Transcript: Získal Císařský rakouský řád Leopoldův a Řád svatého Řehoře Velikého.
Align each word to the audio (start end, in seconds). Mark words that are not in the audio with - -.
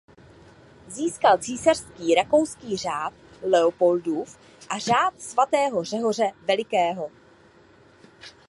Získal 0.87 1.37
Císařský 1.37 2.15
rakouský 2.15 2.77
řád 2.77 3.13
Leopoldův 3.41 4.37
a 4.69 4.77
Řád 4.77 5.21
svatého 5.21 5.83
Řehoře 5.83 6.31
Velikého. 6.47 7.11